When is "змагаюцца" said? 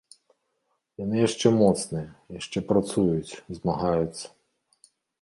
3.61-4.25